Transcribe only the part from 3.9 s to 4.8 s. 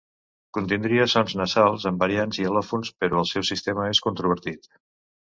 és controvertit.